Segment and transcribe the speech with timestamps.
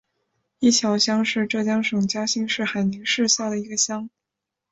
[0.57, 4.09] 伊桥乡是浙江省嘉兴市海宁市下的一个乡。